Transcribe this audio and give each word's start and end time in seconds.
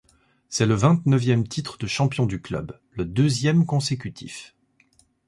C’est 0.49 0.65
le 0.65 0.73
vingt-neuvième 0.73 1.47
titre 1.47 1.77
de 1.77 1.85
champion 1.85 2.25
du 2.25 2.41
club, 2.41 2.79
le 2.89 3.05
deuxième 3.05 3.67
consécutif. 3.67 4.55